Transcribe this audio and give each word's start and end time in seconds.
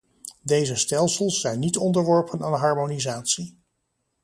Deze 0.41 0.75
stelsels 0.75 1.41
zijn 1.41 1.59
niet 1.59 1.77
onderworpen 1.77 2.43
aan 2.43 2.53
harmonisatie. 2.53 3.57